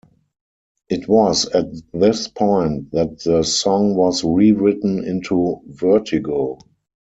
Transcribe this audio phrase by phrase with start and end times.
[0.89, 6.57] It was at this point that the song was rewritten into Vertigo.